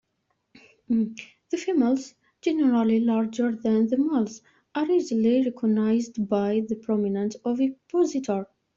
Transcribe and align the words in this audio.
The 0.89 1.15
females, 1.57 2.15
generally 2.41 3.01
larger 3.01 3.51
than 3.55 3.85
the 3.87 3.97
males, 3.97 4.41
are 4.73 4.89
easily 4.89 5.45
recognized 5.45 6.27
by 6.27 6.61
the 6.67 6.75
prominent 6.75 7.35
ovipositor. 7.45 8.47